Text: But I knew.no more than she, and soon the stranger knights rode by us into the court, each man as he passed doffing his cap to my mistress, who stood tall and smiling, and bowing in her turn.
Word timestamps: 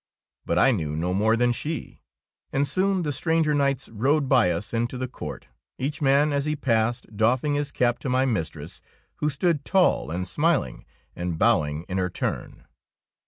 But 0.47 0.57
I 0.57 0.71
knew.no 0.71 1.13
more 1.13 1.37
than 1.37 1.51
she, 1.51 2.01
and 2.51 2.67
soon 2.67 3.03
the 3.03 3.11
stranger 3.11 3.53
knights 3.53 3.87
rode 3.87 4.27
by 4.27 4.49
us 4.49 4.73
into 4.73 4.97
the 4.97 5.07
court, 5.07 5.45
each 5.77 6.01
man 6.01 6.33
as 6.33 6.45
he 6.45 6.55
passed 6.55 7.15
doffing 7.15 7.53
his 7.53 7.71
cap 7.71 7.99
to 7.99 8.09
my 8.09 8.25
mistress, 8.25 8.81
who 9.17 9.29
stood 9.29 9.63
tall 9.63 10.09
and 10.09 10.27
smiling, 10.27 10.85
and 11.15 11.37
bowing 11.37 11.83
in 11.83 11.99
her 11.99 12.09
turn. 12.09 12.65